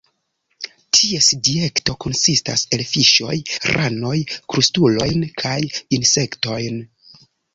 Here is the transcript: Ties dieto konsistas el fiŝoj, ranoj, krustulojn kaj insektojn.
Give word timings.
Ties 0.99 1.27
dieto 1.47 1.93
konsistas 2.05 2.63
el 2.77 2.83
fiŝoj, 2.93 3.35
ranoj, 3.75 4.15
krustulojn 4.55 5.27
kaj 5.45 5.55
insektojn. 5.99 6.83